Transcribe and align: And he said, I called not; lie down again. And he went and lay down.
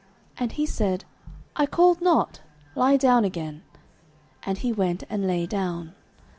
And 0.39 0.53
he 0.53 0.65
said, 0.65 1.05
I 1.55 1.67
called 1.67 2.01
not; 2.01 2.41
lie 2.73 2.97
down 2.97 3.23
again. 3.23 3.61
And 4.41 4.57
he 4.57 4.73
went 4.73 5.03
and 5.11 5.27
lay 5.27 5.45
down. 5.45 5.93